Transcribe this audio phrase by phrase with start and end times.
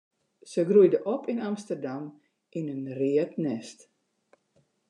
[0.51, 2.03] Se groeide op yn Amsterdam
[2.59, 3.79] yn in read nêst.